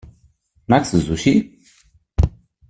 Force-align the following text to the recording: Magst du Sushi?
Magst 0.65 0.93
du 0.93 0.99
Sushi? 0.99 1.59